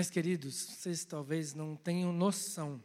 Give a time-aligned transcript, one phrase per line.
[0.00, 2.82] Mas, queridos, vocês talvez não tenham noção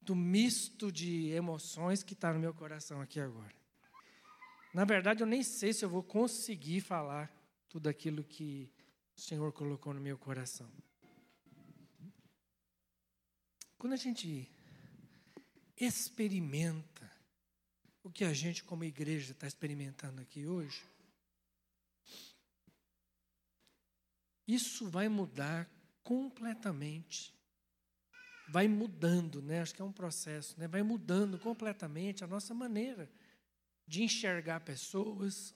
[0.00, 3.54] do misto de emoções que está no meu coração aqui agora.
[4.74, 7.32] Na verdade, eu nem sei se eu vou conseguir falar
[7.68, 8.72] tudo aquilo que
[9.16, 10.68] o Senhor colocou no meu coração.
[13.78, 14.50] Quando a gente
[15.76, 17.08] experimenta
[18.02, 20.82] o que a gente, como igreja, está experimentando aqui hoje,
[24.54, 25.68] isso vai mudar
[26.02, 27.34] completamente.
[28.48, 29.60] Vai mudando, né?
[29.60, 30.68] Acho que é um processo, né?
[30.68, 33.10] Vai mudando completamente a nossa maneira
[33.86, 35.54] de enxergar pessoas,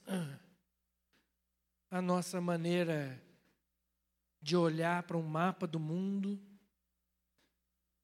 [1.89, 3.21] a nossa maneira
[4.41, 6.41] de olhar para um mapa do mundo,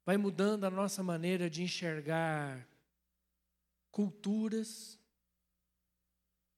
[0.06, 2.68] vai mudando a nossa maneira de enxergar
[3.92, 5.00] culturas,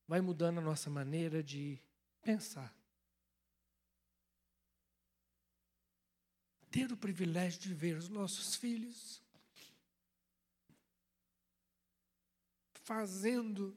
[0.07, 1.79] vai mudando a nossa maneira de
[2.21, 2.73] pensar.
[6.75, 9.23] Ter o privilégio de ver os nossos filhos
[12.83, 13.73] fazendo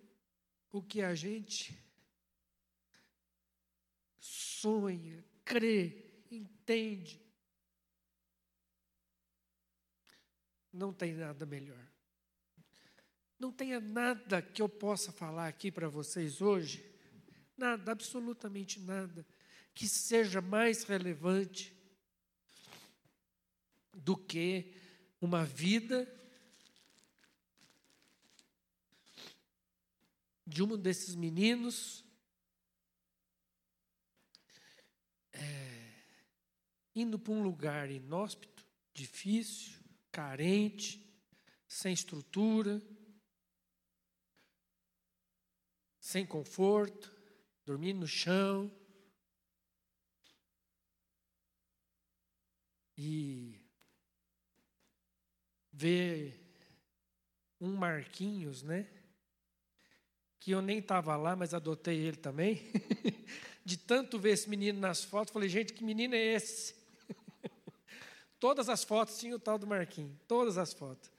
[0.73, 1.81] o que a gente
[4.19, 7.25] sonha, crê, entende.
[10.73, 11.89] Não tem nada melhor.
[13.39, 16.85] Não tenha nada que eu possa falar aqui para vocês hoje,
[17.57, 19.25] nada, absolutamente nada,
[19.73, 21.78] que seja mais relevante
[23.99, 24.73] do que
[25.21, 26.07] uma vida
[30.47, 32.05] de um desses meninos
[35.33, 35.93] é,
[36.95, 39.79] indo para um lugar inóspito, difícil,
[40.11, 41.07] carente,
[41.67, 42.83] sem estrutura,
[46.01, 47.15] sem conforto,
[47.67, 48.75] dormindo no chão.
[52.97, 53.58] E
[55.78, 56.36] ver
[57.61, 58.89] um Marquinhos, né?
[60.40, 62.61] Que eu nem estava lá, mas adotei ele também.
[63.64, 66.74] De tanto ver esse menino nas fotos, falei, gente, que menino é esse?
[68.40, 71.11] Todas as fotos tinham o tal do Marquinhos, todas as fotos.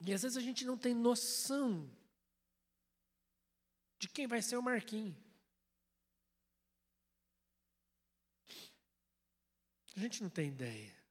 [0.00, 1.90] E às vezes a gente não tem noção
[3.98, 5.16] de quem vai ser o Marquinhos.
[9.96, 11.03] A gente não tem ideia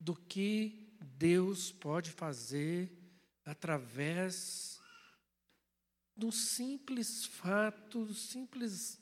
[0.00, 2.92] do que Deus pode fazer
[3.44, 4.80] através
[6.16, 9.00] do simples fato, simples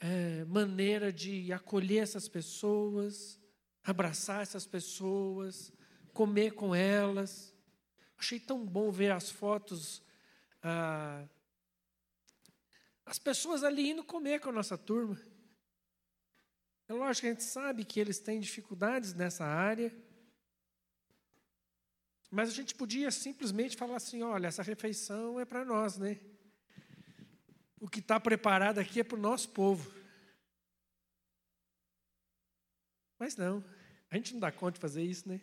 [0.00, 3.38] é, maneira de acolher essas pessoas,
[3.84, 5.72] abraçar essas pessoas,
[6.12, 7.54] comer com elas.
[8.18, 10.02] Achei tão bom ver as fotos,
[10.62, 11.26] ah,
[13.06, 15.18] as pessoas ali indo comer com a nossa turma.
[16.90, 19.96] É lógico a gente sabe que eles têm dificuldades nessa área,
[22.28, 26.18] mas a gente podia simplesmente falar assim: olha, essa refeição é para nós, né?
[27.78, 29.88] O que está preparado aqui é para o nosso povo.
[33.20, 33.64] Mas não,
[34.10, 35.40] a gente não dá conta de fazer isso, né?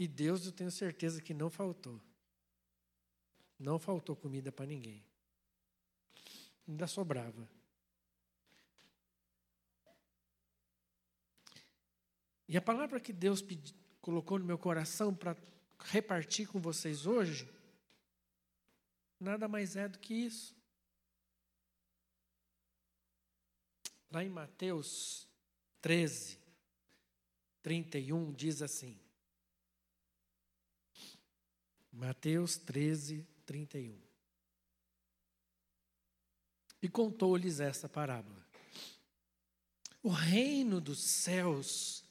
[0.00, 2.02] E Deus, eu tenho certeza que não faltou.
[3.56, 5.06] Não faltou comida para ninguém.
[6.66, 7.48] Ainda sobrava.
[12.52, 15.34] E a palavra que Deus pedi, colocou no meu coração para
[15.78, 17.50] repartir com vocês hoje,
[19.18, 20.54] nada mais é do que isso.
[24.10, 25.26] Lá em Mateus
[25.80, 26.38] 13,
[27.62, 29.00] 31, diz assim.
[31.90, 33.98] Mateus 13, 31.
[36.82, 38.46] E contou-lhes essa parábola.
[40.02, 42.01] O reino dos céus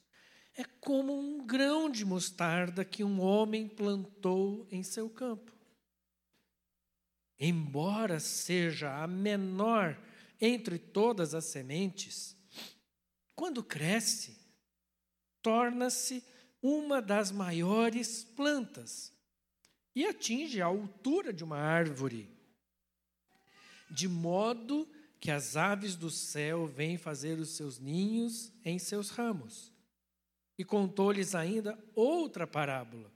[0.55, 5.51] é como um grão de mostarda que um homem plantou em seu campo.
[7.39, 9.97] Embora seja a menor
[10.39, 12.35] entre todas as sementes,
[13.35, 14.37] quando cresce,
[15.41, 16.23] torna-se
[16.61, 19.11] uma das maiores plantas
[19.95, 22.29] e atinge a altura de uma árvore,
[23.89, 24.87] de modo
[25.19, 29.71] que as aves do céu vêm fazer os seus ninhos em seus ramos.
[30.61, 33.11] E contou-lhes ainda outra parábola.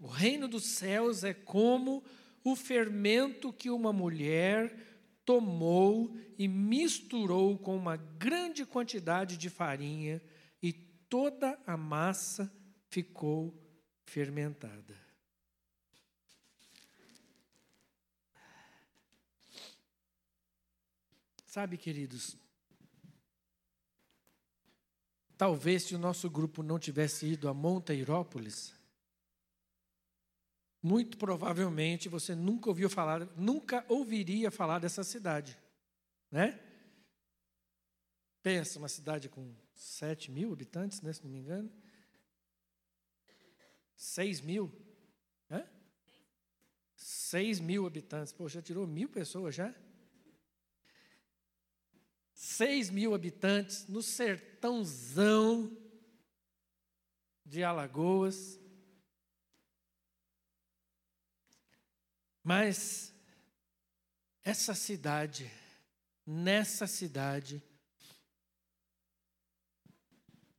[0.00, 2.02] O reino dos céus é como
[2.42, 4.74] o fermento que uma mulher
[5.26, 10.22] tomou e misturou com uma grande quantidade de farinha,
[10.62, 12.50] e toda a massa
[12.88, 13.54] ficou
[14.06, 14.98] fermentada.
[21.44, 22.38] Sabe, queridos,
[25.36, 28.74] talvez se o nosso grupo não tivesse ido a Monteirópolis,
[30.82, 35.58] muito provavelmente você nunca ouviu falar, nunca ouviria falar dessa cidade,
[36.30, 36.60] né?
[38.42, 41.72] Pensa, uma cidade com 7 mil habitantes, né, se não me engano.
[43.96, 44.70] 6 mil.
[45.50, 45.66] Hã?
[46.94, 48.34] 6 mil habitantes.
[48.34, 49.74] Pô, já tirou mil pessoas já?
[52.34, 55.74] 6 mil habitantes no sertãozão
[57.44, 58.58] de Alagoas.
[62.42, 63.14] Mas
[64.42, 65.50] essa cidade,
[66.26, 67.62] nessa cidade,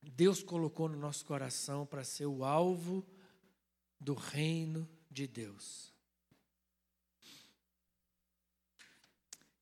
[0.02, 3.06] Deus colocou no nosso coração para ser o alvo
[4.00, 5.94] do reino de Deus.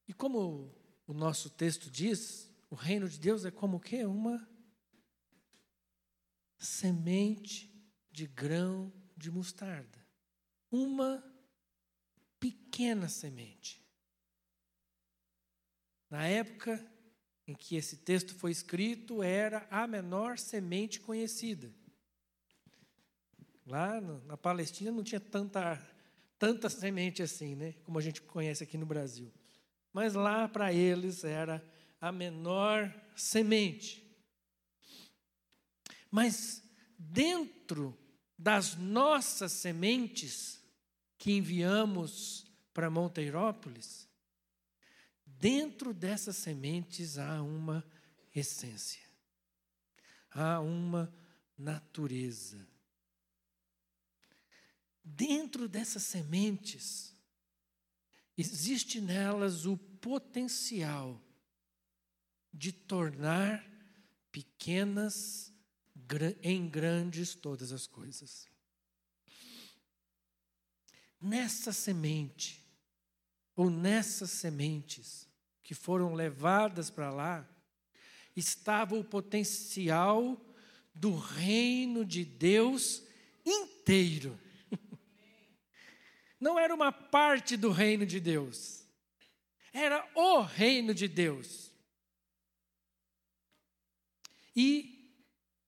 [0.08, 4.06] E como o nosso texto diz, o reino de Deus é como o quê?
[4.06, 4.48] Uma
[6.58, 7.70] semente
[8.12, 10.04] de grão de mostarda.
[10.72, 11.24] Uma
[12.40, 13.82] pequena semente.
[16.10, 16.84] Na época
[17.46, 21.74] em que esse texto foi escrito, era a menor semente conhecida.
[23.66, 25.82] Lá na Palestina não tinha tanta,
[26.38, 27.74] tanta semente assim, né?
[27.84, 29.32] Como a gente conhece aqui no Brasil.
[29.94, 31.64] Mas lá para eles era
[32.02, 34.04] a menor semente.
[36.10, 36.64] Mas
[36.98, 37.98] dentro
[38.38, 40.62] das nossas sementes,
[41.18, 44.10] que enviamos para Monteirópolis,
[45.26, 47.86] dentro dessas sementes há uma
[48.36, 49.04] essência,
[50.32, 51.14] há uma
[51.58, 52.68] natureza.
[55.04, 57.13] Dentro dessas sementes,
[58.38, 61.22] existe nelas o potencial
[62.54, 63.66] de tornar
[64.32, 65.52] pequenas
[66.42, 68.52] em grandes todas as coisas
[71.24, 72.62] nessa semente,
[73.56, 75.26] ou nessas sementes
[75.64, 77.50] que foram levadas para lá,
[78.36, 80.38] estava o potencial
[80.94, 83.02] do reino de Deus
[83.46, 84.38] inteiro.
[86.44, 88.86] Não era uma parte do reino de Deus,
[89.72, 91.72] era o reino de Deus.
[94.56, 95.12] E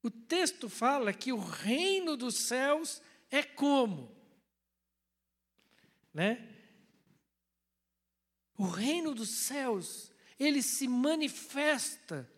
[0.04, 3.02] o texto fala que o reino dos céus
[3.32, 4.16] é como?
[6.16, 6.48] né?
[8.58, 12.32] O reino dos céus, ele se manifesta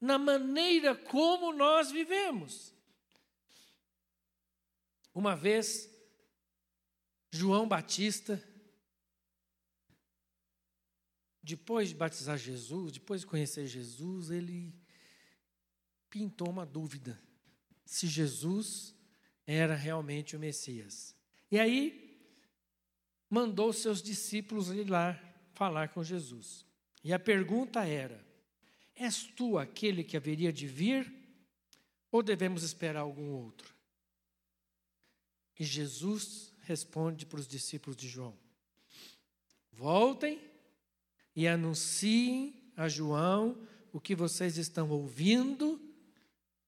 [0.00, 2.72] na maneira como nós vivemos.
[5.12, 5.90] Uma vez,
[7.36, 8.40] João Batista,
[11.42, 14.72] depois de batizar Jesus, depois de conhecer Jesus, ele
[16.08, 17.20] pintou uma dúvida
[17.84, 18.94] se Jesus
[19.44, 21.12] era realmente o Messias.
[21.50, 22.24] E aí
[23.28, 25.20] mandou seus discípulos ir lá
[25.54, 26.64] falar com Jesus.
[27.02, 28.24] E a pergunta era:
[28.94, 31.12] És tu aquele que haveria de vir
[32.12, 33.74] ou devemos esperar algum outro?
[35.58, 38.36] E Jesus responde para os discípulos de João:
[39.72, 40.40] Voltem
[41.34, 45.80] e anunciem a João o que vocês estão ouvindo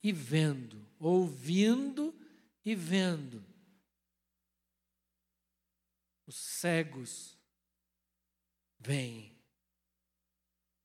[0.02, 2.14] e vendo, ouvindo
[2.64, 3.44] e vendo.
[6.26, 7.36] Os cegos
[8.78, 9.32] vêm,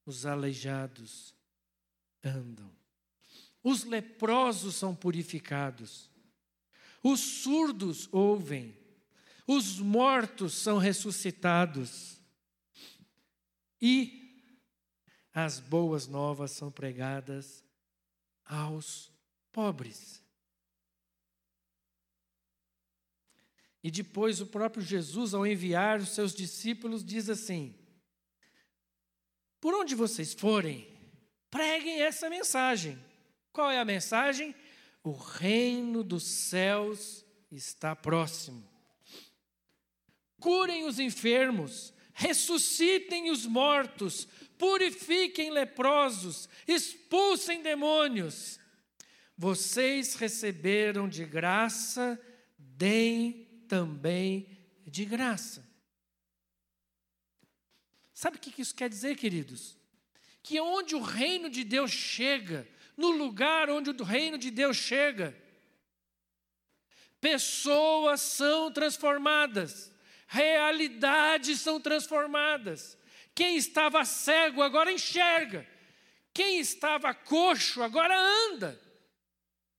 [0.05, 1.35] os aleijados
[2.23, 2.71] andam,
[3.63, 6.09] os leprosos são purificados,
[7.03, 8.80] os surdos ouvem,
[9.53, 12.21] os mortos são ressuscitados
[13.81, 14.47] e
[15.33, 17.61] as boas novas são pregadas
[18.45, 19.11] aos
[19.51, 20.23] pobres.
[23.83, 27.75] E depois o próprio Jesus, ao enviar os seus discípulos, diz assim:
[29.59, 30.87] Por onde vocês forem,
[31.49, 32.97] preguem essa mensagem.
[33.51, 34.55] Qual é a mensagem?
[35.03, 38.70] O reino dos céus está próximo.
[40.41, 48.59] Curem os enfermos, ressuscitem os mortos, purifiquem leprosos, expulsem demônios.
[49.37, 52.19] Vocês receberam de graça,
[52.57, 54.47] deem também
[54.85, 55.63] de graça.
[58.11, 59.77] Sabe o que isso quer dizer, queridos?
[60.43, 62.67] Que onde o reino de Deus chega,
[62.97, 65.35] no lugar onde o reino de Deus chega,
[67.19, 69.90] pessoas são transformadas,
[70.31, 72.97] realidades são transformadas.
[73.35, 75.67] Quem estava cego agora enxerga.
[76.33, 78.81] Quem estava coxo agora anda.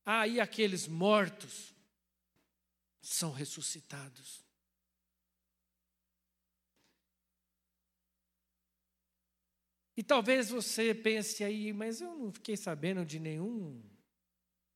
[0.04, 1.74] Aí ah, aqueles mortos
[3.00, 4.44] são ressuscitados.
[9.96, 13.82] E talvez você pense aí, mas eu não fiquei sabendo de nenhum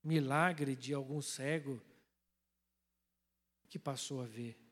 [0.03, 1.83] milagre de algum cego
[3.69, 4.66] que passou a ver.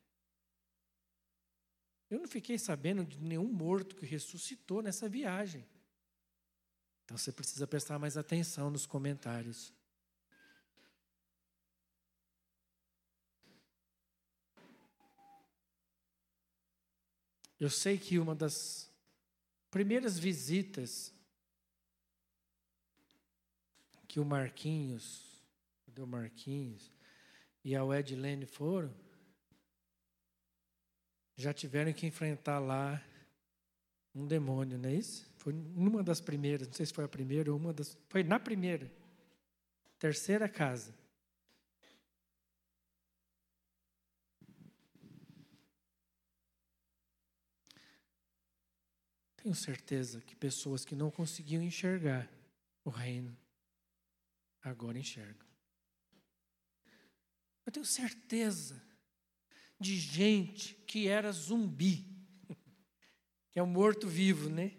[2.14, 5.66] Eu não fiquei sabendo de nenhum morto que ressuscitou nessa viagem.
[7.04, 9.72] Então você precisa prestar mais atenção nos comentários.
[17.58, 18.88] Eu sei que uma das
[19.68, 21.12] primeiras visitas
[24.06, 25.42] que o Marquinhos,
[25.98, 26.92] o Marquinhos
[27.64, 28.94] e a Edilene foram,
[31.36, 33.02] já tiveram que enfrentar lá
[34.14, 35.28] um demônio, não é isso?
[35.36, 37.98] Foi numa das primeiras, não sei se foi a primeira ou uma das.
[38.08, 38.90] Foi na primeira.
[39.98, 40.94] Terceira casa.
[49.36, 52.26] Tenho certeza que pessoas que não conseguiam enxergar
[52.82, 53.36] o reino,
[54.62, 55.46] agora enxergam.
[57.66, 58.82] Eu tenho certeza
[59.84, 62.06] de gente que era zumbi,
[63.52, 64.72] que é um morto-vivo, né?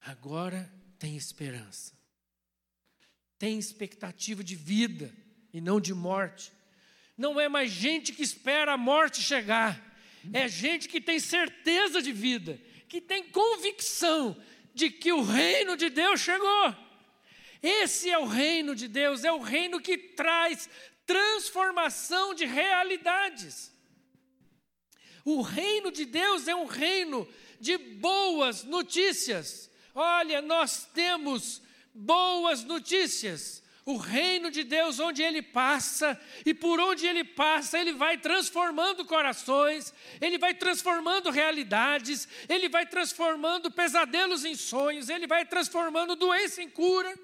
[0.00, 1.98] Agora tem esperança,
[3.40, 5.12] tem expectativa de vida
[5.52, 6.52] e não de morte.
[7.18, 9.98] Não é mais gente que espera a morte chegar,
[10.32, 12.56] é gente que tem certeza de vida,
[12.88, 14.40] que tem convicção
[14.72, 16.76] de que o reino de Deus chegou.
[17.60, 20.70] Esse é o reino de Deus, é o reino que traz
[21.06, 23.72] transformação de realidades.
[25.24, 27.26] O reino de Deus é um reino
[27.60, 29.70] de boas notícias.
[29.94, 31.62] Olha, nós temos
[31.94, 33.62] boas notícias.
[33.84, 39.04] O reino de Deus, onde ele passa, e por onde ele passa, ele vai transformando
[39.04, 46.60] corações, ele vai transformando realidades, ele vai transformando pesadelos em sonhos, ele vai transformando doença
[46.60, 47.16] em cura.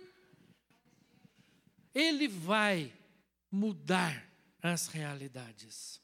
[1.93, 2.93] Ele vai
[3.52, 4.26] mudar
[4.62, 6.00] as realidades.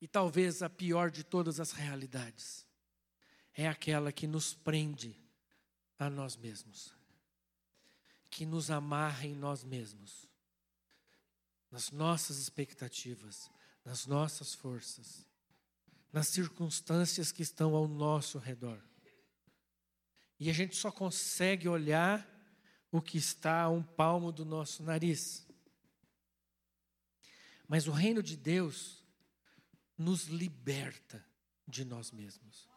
[0.00, 2.66] E talvez a pior de todas as realidades
[3.54, 5.14] é aquela que nos prende
[5.98, 6.92] a nós mesmos,
[8.30, 10.28] que nos amarra em nós mesmos,
[11.70, 13.50] nas nossas expectativas,
[13.84, 15.26] nas nossas forças,
[16.12, 18.80] nas circunstâncias que estão ao nosso redor.
[20.38, 22.33] E a gente só consegue olhar
[22.94, 25.44] o que está a um palmo do nosso nariz.
[27.66, 29.04] Mas o reino de Deus
[29.98, 31.26] nos liberta
[31.66, 32.68] de nós mesmos.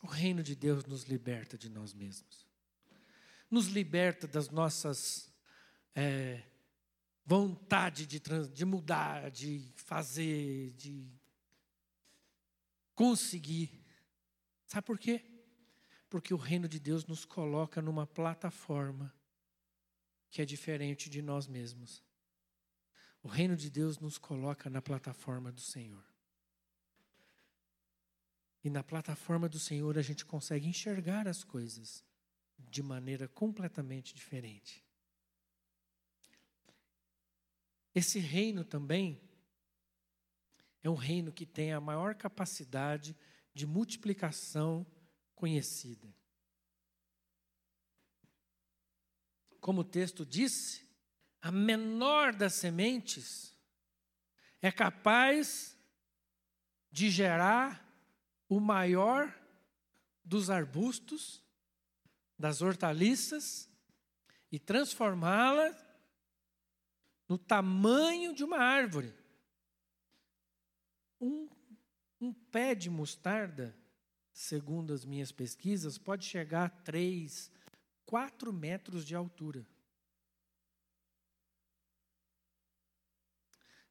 [0.00, 2.46] O reino de Deus nos liberta de nós mesmos.
[3.50, 5.28] Nos liberta das nossas
[5.92, 6.44] é,
[7.24, 8.22] vontade de,
[8.52, 11.10] de mudar, de fazer, de
[12.94, 13.84] conseguir.
[14.68, 15.35] Sabe por quê?
[16.08, 19.14] Porque o reino de Deus nos coloca numa plataforma
[20.30, 22.02] que é diferente de nós mesmos.
[23.22, 26.04] O reino de Deus nos coloca na plataforma do Senhor.
[28.62, 32.04] E na plataforma do Senhor a gente consegue enxergar as coisas
[32.58, 34.84] de maneira completamente diferente.
[37.94, 39.20] Esse reino também
[40.82, 43.16] é um reino que tem a maior capacidade
[43.54, 44.86] de multiplicação
[45.36, 46.12] conhecida.
[49.60, 50.88] Como o texto disse,
[51.40, 53.54] a menor das sementes
[54.60, 55.78] é capaz
[56.90, 57.84] de gerar
[58.48, 59.32] o maior
[60.24, 61.44] dos arbustos,
[62.38, 63.70] das hortaliças
[64.50, 65.74] e transformá-la
[67.28, 69.12] no tamanho de uma árvore.
[71.20, 71.48] Um,
[72.20, 73.76] um pé de mostarda
[74.36, 77.50] segundo as minhas pesquisas, pode chegar a 3,
[78.04, 79.66] 4 metros de altura.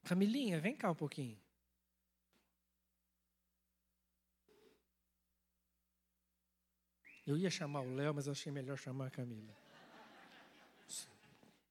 [0.03, 1.35] Camilinha, vem cá um pouquinho.
[7.25, 9.57] Eu ia chamar o Léo, mas achei melhor chamar a Camila.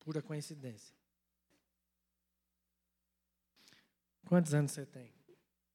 [0.00, 0.96] Pura coincidência.
[4.26, 5.14] Quantos anos você tem?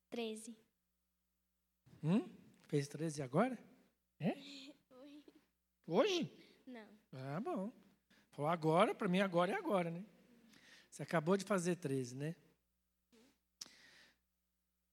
[0.10, 0.54] Treze.
[2.04, 2.39] Hum?
[2.70, 3.58] Fez 13 agora?
[4.20, 4.38] É?
[5.88, 6.32] Hoje?
[6.68, 6.88] Não.
[7.14, 7.74] Ah, bom.
[8.30, 10.06] Falou agora, para mim agora é agora, né?
[10.88, 12.36] Você acabou de fazer 13, né?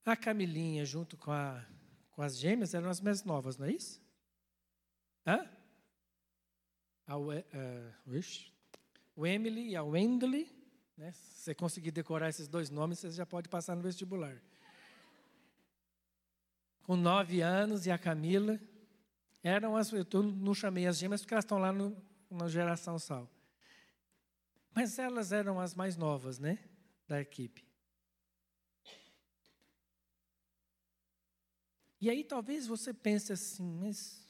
[0.07, 1.67] A Camilinha, junto com, a,
[2.13, 4.01] com as gêmeas, eram as mais novas, não é isso?
[5.27, 5.47] Hã?
[7.07, 7.35] A, uh,
[9.15, 10.51] o Emily e a Wendley.
[10.97, 11.13] Né?
[11.13, 14.41] Se você conseguir decorar esses dois nomes, você já pode passar no vestibular.
[16.87, 18.61] Com nove anos, e a Camila.
[19.43, 22.01] Eram as, eu não chamei as gêmeas porque elas estão lá no,
[22.31, 23.29] na geração sal.
[24.73, 26.61] Mas elas eram as mais novas, né?
[27.09, 27.67] Da equipe.
[32.01, 34.25] E aí talvez você pense assim, mas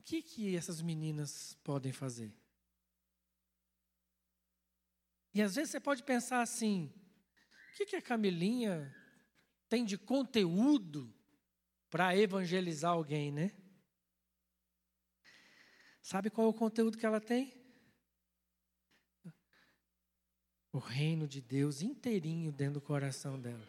[0.00, 2.30] o que, que essas meninas podem fazer?
[5.32, 6.92] E às vezes você pode pensar assim:
[7.72, 8.94] o que, que a Camilinha
[9.66, 11.14] tem de conteúdo
[11.92, 13.54] para evangelizar alguém, né?
[16.00, 17.52] Sabe qual é o conteúdo que ela tem?
[20.72, 23.68] O reino de Deus inteirinho dentro do coração dela.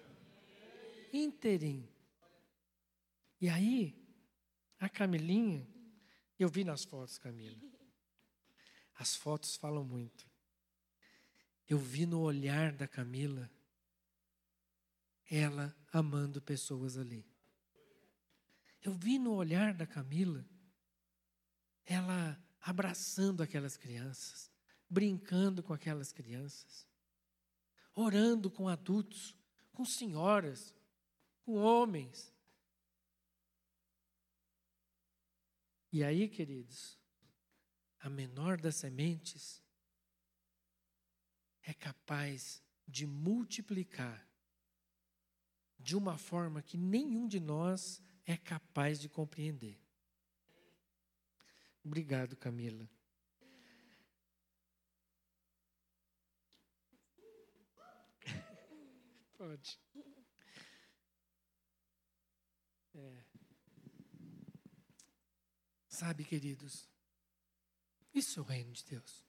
[1.12, 1.92] Inteirinho.
[3.42, 3.94] E aí,
[4.80, 5.68] a Camilinha,
[6.40, 7.60] eu vi nas fotos, Camila.
[8.96, 10.26] As fotos falam muito.
[11.68, 13.52] Eu vi no olhar da Camila
[15.30, 17.33] ela amando pessoas ali.
[18.84, 20.46] Eu vi no olhar da Camila
[21.86, 24.52] ela abraçando aquelas crianças,
[24.90, 26.88] brincando com aquelas crianças,
[27.96, 29.36] orando com adultos,
[29.72, 30.74] com senhoras,
[31.44, 32.34] com homens,
[35.94, 36.98] E aí, queridos,
[38.00, 39.62] a menor das sementes
[41.62, 44.28] é capaz de multiplicar
[45.78, 49.80] de uma forma que nenhum de nós é capaz de compreender.
[51.84, 52.90] Obrigado, Camila.
[59.38, 59.80] Pode.
[62.96, 63.24] É.
[65.88, 66.90] Sabe, queridos,
[68.14, 69.26] isso é o reino de Deus.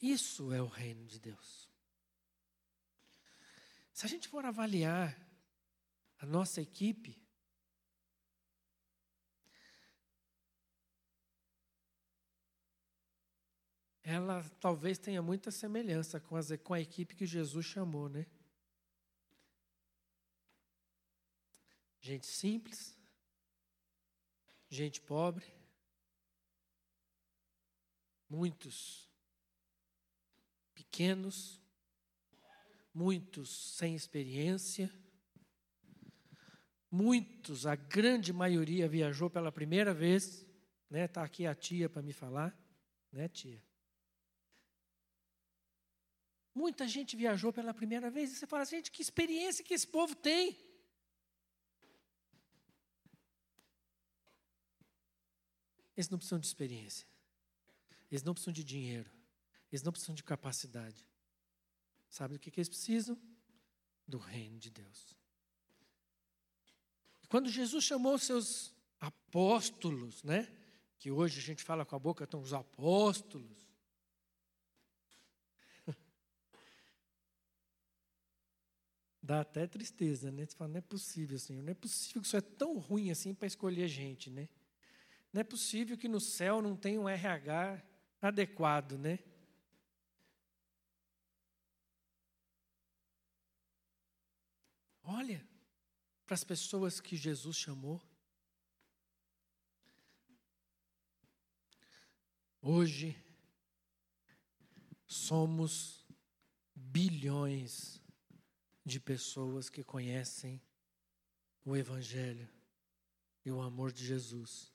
[0.00, 1.70] Isso é o reino de Deus.
[3.92, 5.25] Se a gente for avaliar
[6.18, 7.20] a nossa equipe,
[14.02, 18.24] ela talvez tenha muita semelhança com, com a equipe que Jesus chamou, né?
[22.00, 22.96] Gente simples,
[24.70, 25.44] gente pobre,
[28.28, 29.10] muitos
[30.72, 31.60] pequenos,
[32.94, 34.88] muitos sem experiência,
[36.96, 40.46] muitos, a grande maioria viajou pela primeira vez,
[40.88, 41.04] né?
[41.04, 42.56] Está aqui a tia para me falar,
[43.12, 43.62] né, tia?
[46.54, 50.14] Muita gente viajou pela primeira vez e você fala, gente, que experiência que esse povo
[50.14, 50.58] tem.
[55.94, 57.06] Eles não precisam de experiência.
[58.10, 59.10] Eles não precisam de dinheiro.
[59.70, 61.06] Eles não precisam de capacidade.
[62.08, 63.20] Sabe do que, que eles precisam?
[64.06, 65.15] Do reino de Deus.
[67.28, 70.48] Quando Jesus chamou seus apóstolos, né?
[70.98, 73.66] Que hoje a gente fala com a boca, estão os apóstolos.
[79.22, 80.46] Dá até tristeza, né?
[80.46, 83.34] Você fala, não é possível, Senhor, não é possível que isso é tão ruim assim
[83.34, 84.48] para escolher gente, né?
[85.32, 87.82] Não é possível que no céu não tenha um RH
[88.22, 89.18] adequado, né?
[95.02, 95.55] Olha
[96.26, 98.02] para as pessoas que Jesus chamou.
[102.60, 103.16] Hoje
[105.06, 106.04] somos
[106.74, 108.02] bilhões
[108.84, 110.60] de pessoas que conhecem
[111.64, 112.48] o Evangelho
[113.44, 114.72] e o amor de Jesus.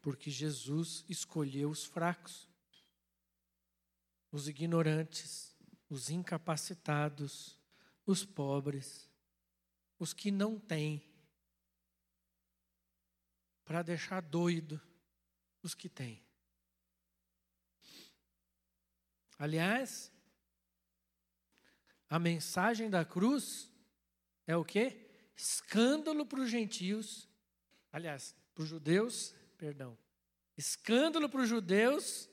[0.00, 2.48] Porque Jesus escolheu os fracos,
[4.32, 5.54] os ignorantes,
[5.90, 7.58] os incapacitados,
[8.06, 9.07] os pobres,
[9.98, 11.02] os que não têm,
[13.64, 14.80] para deixar doido
[15.62, 16.22] os que têm.
[19.38, 20.10] Aliás,
[22.08, 23.70] a mensagem da cruz
[24.46, 25.10] é o quê?
[25.36, 27.28] Escândalo para os gentios,
[27.92, 29.98] aliás, para os judeus perdão,
[30.56, 32.30] escândalo para os judeus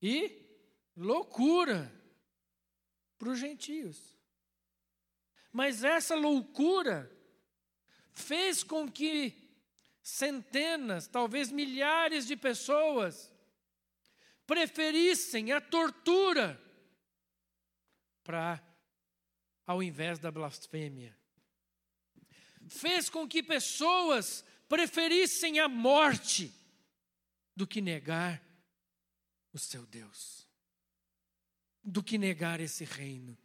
[0.00, 0.40] e
[0.96, 1.92] loucura
[3.18, 4.13] para os gentios.
[5.54, 7.08] Mas essa loucura
[8.12, 9.32] fez com que
[10.02, 13.32] centenas, talvez milhares de pessoas
[14.44, 16.60] preferissem a tortura
[18.24, 18.60] para
[19.64, 21.16] ao invés da blasfêmia.
[22.68, 26.52] Fez com que pessoas preferissem a morte
[27.54, 28.42] do que negar
[29.52, 30.48] o seu Deus,
[31.80, 33.38] do que negar esse reino.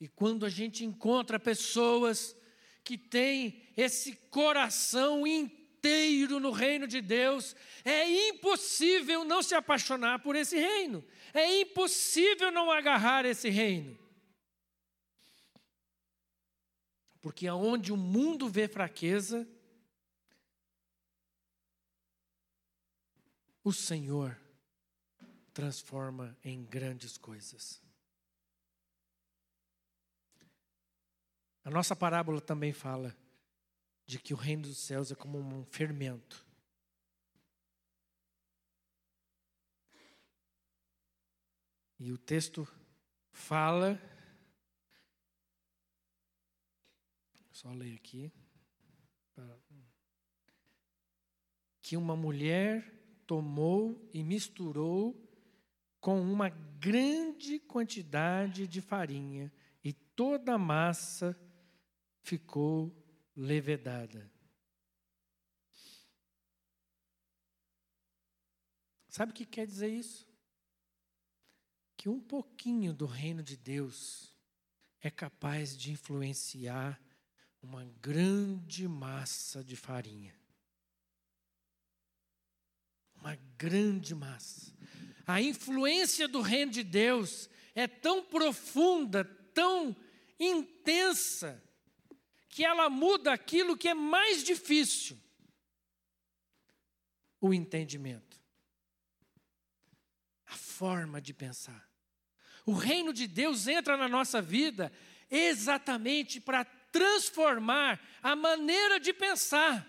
[0.00, 2.34] E quando a gente encontra pessoas
[2.82, 10.34] que têm esse coração inteiro no reino de Deus, é impossível não se apaixonar por
[10.34, 13.98] esse reino, é impossível não agarrar esse reino.
[17.20, 19.46] Porque aonde o mundo vê fraqueza,
[23.62, 24.40] o Senhor
[25.52, 27.82] transforma em grandes coisas.
[31.64, 33.16] A nossa parábola também fala
[34.06, 36.44] de que o reino dos céus é como um fermento.
[41.98, 42.66] E o texto
[43.30, 44.00] fala,
[47.52, 48.32] só ler aqui,
[51.82, 52.90] que uma mulher
[53.26, 55.14] tomou e misturou
[56.00, 59.52] com uma grande quantidade de farinha
[59.84, 61.38] e toda a massa
[62.22, 62.94] ficou
[63.36, 64.30] levedada.
[69.08, 70.28] Sabe o que quer dizer isso?
[71.96, 74.34] Que um pouquinho do reino de Deus
[75.00, 77.00] é capaz de influenciar
[77.62, 80.34] uma grande massa de farinha.
[83.16, 84.72] Uma grande massa.
[85.26, 89.94] A influência do reino de Deus é tão profunda, tão
[90.38, 91.62] intensa,
[92.50, 95.18] que ela muda aquilo que é mais difícil:
[97.40, 98.36] o entendimento,
[100.46, 101.88] a forma de pensar.
[102.66, 104.92] O reino de Deus entra na nossa vida
[105.30, 109.86] exatamente para transformar a maneira de pensar,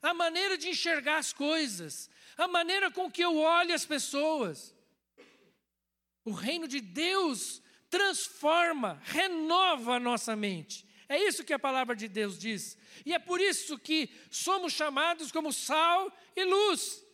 [0.00, 4.74] a maneira de enxergar as coisas, a maneira com que eu olho as pessoas.
[6.24, 10.86] O reino de Deus transforma, renova a nossa mente.
[11.12, 12.74] É isso que a palavra de Deus diz.
[13.04, 17.04] E é por isso que somos chamados como sal e luz.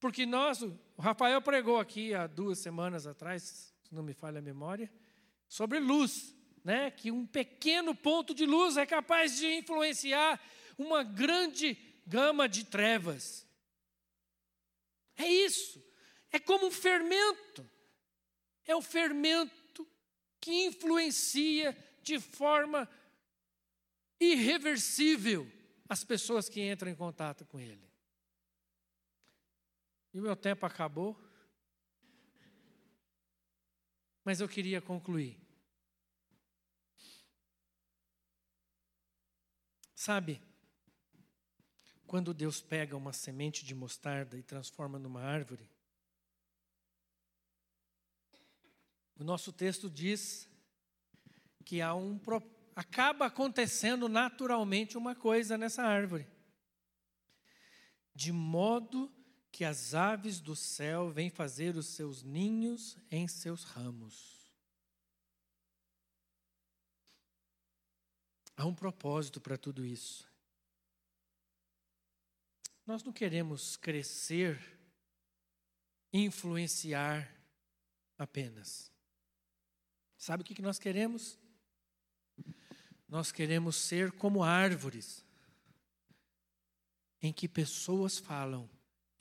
[0.00, 4.42] Porque nós, o Rafael pregou aqui há duas semanas atrás, se não me falha a
[4.42, 4.90] memória,
[5.46, 6.90] sobre luz, né?
[6.90, 10.40] Que um pequeno ponto de luz é capaz de influenciar
[10.78, 13.46] uma grande gama de trevas.
[15.14, 15.84] É isso.
[16.32, 17.68] É como um fermento.
[18.64, 19.86] É o fermento
[20.40, 22.88] que influencia de forma
[24.20, 25.50] irreversível
[25.88, 27.86] as pessoas que entram em contato com ele.
[30.12, 31.16] E o meu tempo acabou.
[34.24, 35.38] Mas eu queria concluir.
[39.94, 40.40] Sabe,
[42.06, 45.68] quando Deus pega uma semente de mostarda e transforma numa árvore,
[49.16, 50.48] o nosso texto diz
[51.64, 56.28] que há um propósito acaba acontecendo naturalmente uma coisa nessa árvore.
[58.14, 59.10] De modo
[59.50, 64.36] que as aves do céu vêm fazer os seus ninhos em seus ramos.
[68.54, 70.30] Há um propósito para tudo isso.
[72.86, 74.78] Nós não queremos crescer,
[76.12, 77.34] influenciar
[78.18, 78.92] apenas.
[80.16, 81.38] Sabe o que nós queremos?
[83.08, 85.24] Nós queremos ser como árvores,
[87.22, 88.68] em que pessoas falam: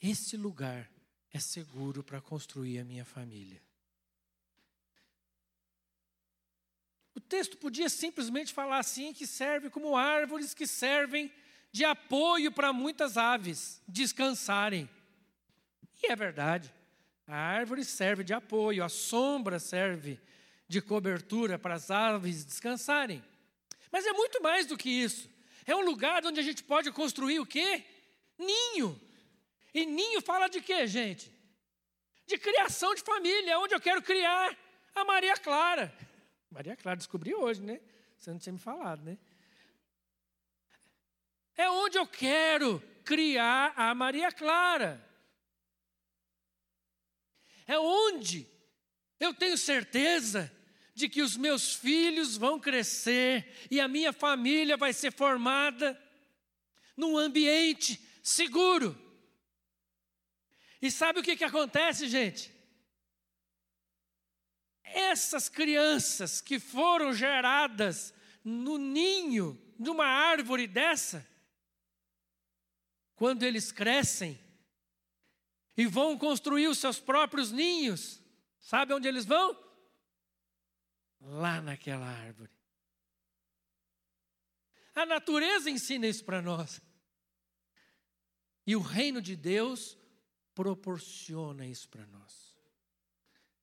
[0.01, 0.89] esse lugar
[1.31, 3.61] é seguro para construir a minha família.
[7.13, 11.31] O texto podia simplesmente falar assim: que serve como árvores que servem
[11.71, 14.89] de apoio para muitas aves descansarem.
[16.01, 16.73] E é verdade.
[17.27, 20.19] A árvore serve de apoio, a sombra serve
[20.67, 23.23] de cobertura para as aves descansarem.
[23.91, 25.29] Mas é muito mais do que isso.
[25.65, 27.83] É um lugar onde a gente pode construir o quê?
[28.37, 28.99] Ninho.
[29.73, 31.33] E ninho fala de quê, gente?
[32.25, 34.57] De criação de família, onde eu quero criar
[34.93, 35.93] a Maria Clara.
[36.49, 37.81] Maria Clara descobri hoje, né?
[38.17, 39.17] Você não tinha me falado, né?
[41.57, 45.03] É onde eu quero criar a Maria Clara.
[47.67, 48.47] É onde
[49.19, 50.51] eu tenho certeza
[50.95, 56.01] de que os meus filhos vão crescer e a minha família vai ser formada
[56.97, 58.97] num ambiente seguro.
[60.81, 62.55] E sabe o que, que acontece, gente?
[64.95, 71.27] essas crianças que foram geradas no ninho de uma árvore dessa,
[73.13, 74.39] quando eles crescem
[75.75, 78.21] e vão construir os seus próprios ninhos,
[78.57, 79.64] sabe onde eles vão?
[81.25, 82.51] Lá naquela árvore.
[84.93, 86.81] A natureza ensina isso para nós.
[88.65, 89.97] E o reino de Deus
[90.53, 92.55] proporciona isso para nós.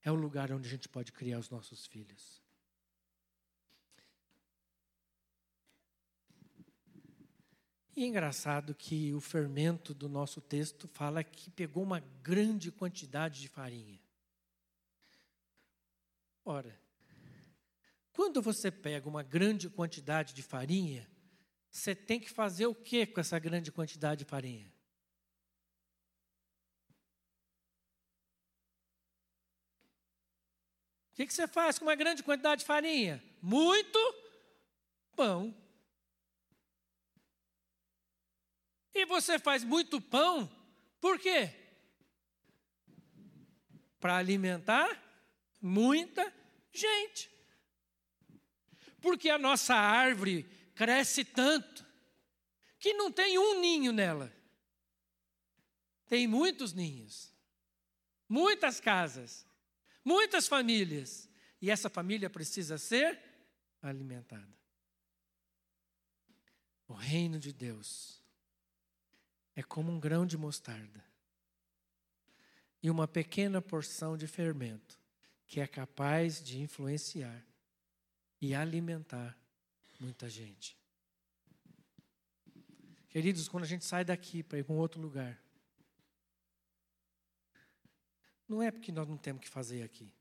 [0.02, 2.42] É o lugar onde a gente pode criar os nossos filhos.
[7.94, 13.40] E é engraçado que o fermento do nosso texto fala que pegou uma grande quantidade
[13.40, 14.00] de farinha.
[16.44, 16.81] Ora,
[18.12, 21.10] quando você pega uma grande quantidade de farinha,
[21.70, 24.70] você tem que fazer o que com essa grande quantidade de farinha?
[31.12, 33.22] O que, que você faz com uma grande quantidade de farinha?
[33.40, 33.98] Muito
[35.16, 35.54] pão.
[38.94, 40.50] E você faz muito pão,
[41.00, 41.50] por quê?
[43.98, 45.02] Para alimentar
[45.60, 46.30] muita
[46.72, 47.31] gente.
[49.02, 51.84] Porque a nossa árvore cresce tanto
[52.78, 54.32] que não tem um ninho nela.
[56.06, 57.32] Tem muitos ninhos,
[58.28, 59.46] muitas casas,
[60.04, 61.28] muitas famílias.
[61.60, 63.20] E essa família precisa ser
[63.82, 64.56] alimentada.
[66.88, 68.22] O reino de Deus
[69.54, 71.04] é como um grão de mostarda
[72.82, 75.00] e uma pequena porção de fermento
[75.46, 77.44] que é capaz de influenciar
[78.42, 79.38] e alimentar
[80.00, 80.76] muita gente.
[83.08, 85.40] Queridos, quando a gente sai daqui para ir para um outro lugar,
[88.48, 90.12] não é porque nós não temos que fazer aqui.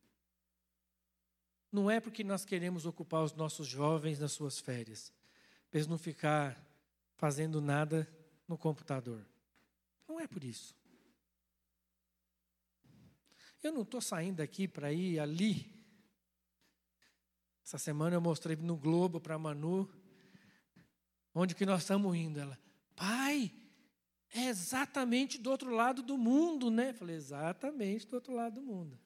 [1.72, 5.12] Não é porque nós queremos ocupar os nossos jovens nas suas férias,
[5.72, 6.64] para eles não ficar
[7.16, 8.08] fazendo nada
[8.48, 9.26] no computador.
[10.08, 10.76] Não é por isso.
[13.64, 15.71] Eu não estou saindo aqui para ir ali.
[17.64, 19.90] Essa semana eu mostrei no Globo para Manu
[21.34, 22.40] onde que nós estamos indo.
[22.40, 22.60] Ela,
[22.96, 23.52] pai,
[24.34, 26.90] é exatamente do outro lado do mundo, né?
[26.90, 29.00] Eu falei, exatamente do outro lado do mundo.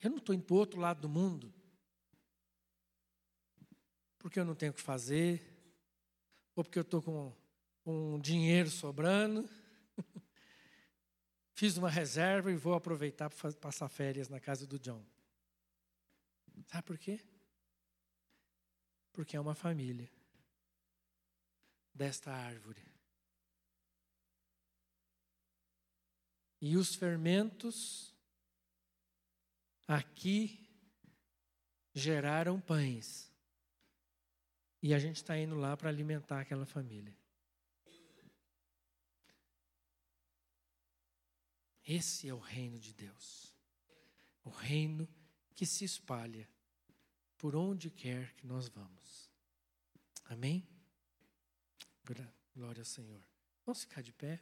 [0.00, 1.52] Eu não estou indo para o outro lado do mundo
[4.22, 5.42] porque eu não tenho o que fazer,
[6.54, 7.34] ou porque eu estou com
[7.84, 9.50] um dinheiro sobrando.
[11.62, 15.00] Fiz uma reserva e vou aproveitar para passar férias na casa do John.
[16.66, 17.20] Sabe por quê?
[19.12, 20.10] Porque é uma família
[21.94, 22.82] desta árvore.
[26.60, 28.12] E os fermentos
[29.86, 30.68] aqui
[31.94, 33.32] geraram pães
[34.82, 37.16] e a gente está indo lá para alimentar aquela família.
[41.84, 43.54] Esse é o reino de Deus.
[44.44, 45.08] O reino
[45.54, 46.48] que se espalha
[47.36, 49.30] por onde quer que nós vamos.
[50.24, 50.66] Amém?
[52.54, 53.22] Glória ao Senhor.
[53.64, 54.40] Vamos ficar de pé?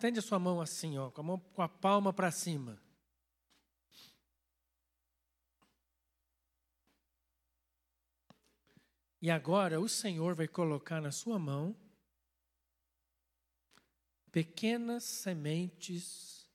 [0.00, 2.80] Estende a sua mão assim, ó, com a, mão, com a palma para cima.
[9.20, 11.76] E agora o Senhor vai colocar na sua mão
[14.32, 16.48] pequenas sementes,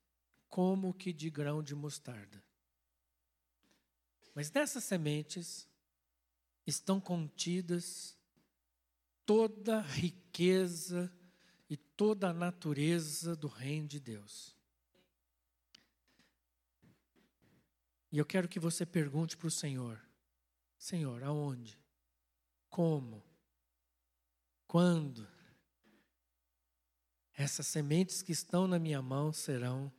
[0.49, 2.43] como que de grão de mostarda.
[4.33, 5.69] Mas nessas sementes
[6.65, 8.17] estão contidas
[9.23, 11.15] toda a riqueza
[11.95, 14.55] toda a natureza do reino de Deus.
[18.11, 20.01] E eu quero que você pergunte para o Senhor:
[20.77, 21.79] Senhor, aonde?
[22.69, 23.23] Como?
[24.67, 25.27] Quando?
[27.33, 29.91] Essas sementes que estão na minha mão serão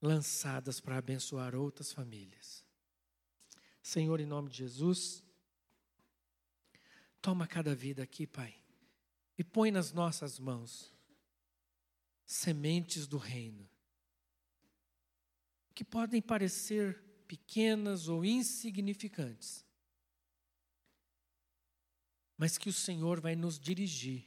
[0.00, 2.64] lançadas para abençoar outras famílias.
[3.80, 5.22] Senhor, em nome de Jesus,
[7.20, 8.61] toma cada vida aqui, Pai
[9.38, 10.92] e põe nas nossas mãos
[12.24, 13.68] sementes do reino,
[15.74, 19.64] que podem parecer pequenas ou insignificantes,
[22.36, 24.26] mas que o Senhor vai nos dirigir,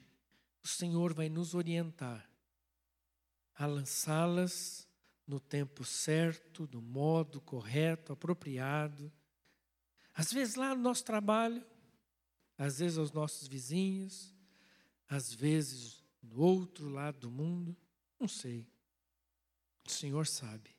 [0.63, 2.29] o Senhor vai nos orientar
[3.55, 4.87] a lançá-las
[5.25, 9.11] no tempo certo, no modo correto, apropriado.
[10.13, 11.65] Às vezes lá no nosso trabalho,
[12.57, 14.34] às vezes aos nossos vizinhos,
[15.07, 17.75] às vezes do outro lado do mundo,
[18.19, 18.67] não sei.
[19.85, 20.75] O Senhor sabe.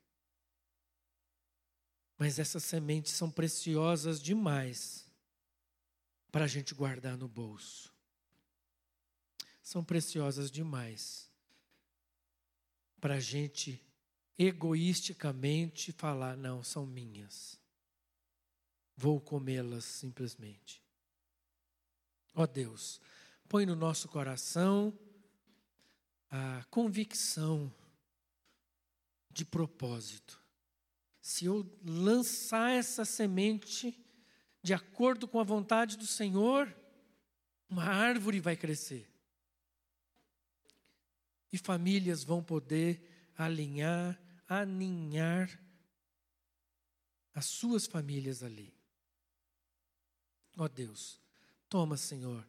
[2.19, 5.07] Mas essas sementes são preciosas demais
[6.33, 7.95] para a gente guardar no bolso.
[9.63, 11.31] São preciosas demais
[13.01, 13.83] para a gente
[14.39, 17.61] egoisticamente falar: não, são minhas.
[18.97, 20.83] Vou comê-las simplesmente.
[22.35, 23.01] Ó oh Deus,
[23.49, 24.97] põe no nosso coração
[26.31, 27.73] a convicção
[29.31, 30.41] de propósito.
[31.21, 33.99] Se eu lançar essa semente
[34.63, 36.75] de acordo com a vontade do Senhor,
[37.69, 39.09] uma árvore vai crescer.
[41.53, 45.61] E famílias vão poder alinhar, aninhar
[47.35, 48.75] as suas famílias ali.
[50.57, 51.21] Ó oh Deus,
[51.69, 52.47] toma, Senhor,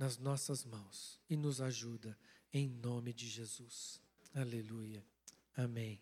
[0.00, 2.16] nas nossas mãos e nos ajuda
[2.54, 4.00] em nome de Jesus.
[4.34, 5.04] Aleluia.
[5.54, 6.00] Amém.